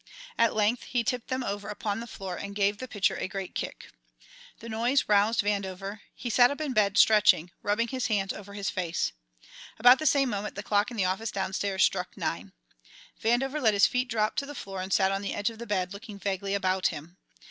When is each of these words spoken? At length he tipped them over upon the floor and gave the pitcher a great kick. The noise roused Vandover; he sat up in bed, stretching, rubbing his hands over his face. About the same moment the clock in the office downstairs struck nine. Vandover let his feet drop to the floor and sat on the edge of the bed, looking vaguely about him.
At 0.35 0.55
length 0.55 0.81
he 0.85 1.03
tipped 1.03 1.27
them 1.27 1.43
over 1.43 1.69
upon 1.69 1.99
the 1.99 2.07
floor 2.07 2.35
and 2.35 2.55
gave 2.55 2.79
the 2.79 2.87
pitcher 2.87 3.15
a 3.17 3.27
great 3.27 3.53
kick. 3.53 3.91
The 4.57 4.67
noise 4.67 5.03
roused 5.07 5.43
Vandover; 5.43 5.99
he 6.15 6.27
sat 6.31 6.49
up 6.49 6.59
in 6.59 6.73
bed, 6.73 6.97
stretching, 6.97 7.51
rubbing 7.61 7.89
his 7.89 8.07
hands 8.07 8.33
over 8.33 8.55
his 8.55 8.71
face. 8.71 9.11
About 9.77 9.99
the 9.99 10.07
same 10.07 10.31
moment 10.31 10.55
the 10.55 10.63
clock 10.63 10.89
in 10.89 10.97
the 10.97 11.05
office 11.05 11.29
downstairs 11.29 11.83
struck 11.83 12.17
nine. 12.17 12.51
Vandover 13.21 13.61
let 13.61 13.75
his 13.75 13.85
feet 13.85 14.07
drop 14.07 14.35
to 14.37 14.47
the 14.47 14.55
floor 14.55 14.81
and 14.81 14.91
sat 14.91 15.11
on 15.11 15.21
the 15.21 15.35
edge 15.35 15.51
of 15.51 15.59
the 15.59 15.67
bed, 15.67 15.93
looking 15.93 16.17
vaguely 16.17 16.55
about 16.55 16.87
him. 16.87 17.17